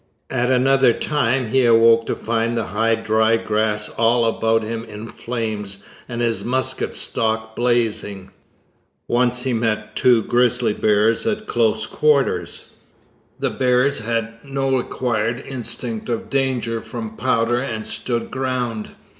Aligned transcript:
At 0.31 0.49
another 0.49 0.93
time 0.93 1.49
he 1.49 1.63
awoke 1.63 2.07
to 2.07 2.15
find 2.15 2.57
the 2.57 2.63
high 2.63 2.95
dry 2.95 3.37
grass 3.37 3.87
all 3.87 4.25
about 4.25 4.63
him 4.63 4.83
in 4.85 5.07
flames 5.09 5.83
and 6.09 6.21
his 6.21 6.43
musket 6.43 6.95
stock 6.95 7.55
blazing. 7.55 8.31
Once 9.07 9.43
he 9.43 9.53
met 9.53 9.95
two 9.95 10.23
grizzly 10.23 10.73
bears 10.73 11.27
at 11.27 11.45
close 11.45 11.85
quarters. 11.85 12.71
The 13.39 13.51
bears 13.51 13.99
had 13.99 14.43
no 14.43 14.79
acquired 14.79 15.39
instinct 15.45 16.09
of 16.09 16.31
danger 16.31 16.81
from 16.81 17.15
powder 17.15 17.59
and 17.59 17.85
stood 17.85 18.31
ground. 18.31 18.95